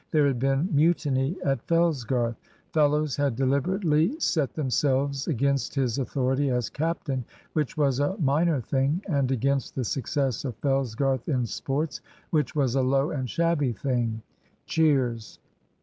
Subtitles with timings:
[0.09, 2.35] There had been mutiny at Fellsgarth.
[2.73, 9.03] Fellows had deliberately set themselves against his authority as captain, which was a minor thing,
[9.07, 12.01] and against the success of Fellsgarth in sports,
[12.31, 14.23] which was a low and shabby thing.
[14.65, 15.37] (Cheers.)